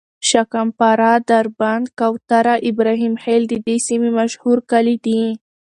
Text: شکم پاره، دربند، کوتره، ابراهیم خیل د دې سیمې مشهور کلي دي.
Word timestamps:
شکم 0.29 0.67
پاره، 0.79 1.11
دربند، 1.29 1.85
کوتره، 1.99 2.55
ابراهیم 2.69 3.13
خیل 3.23 3.41
د 3.47 3.53
دې 3.65 3.75
سیمې 3.87 4.11
مشهور 4.19 4.57
کلي 4.71 4.95
دي. 5.05 5.21